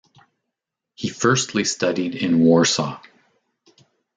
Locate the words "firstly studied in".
1.09-2.39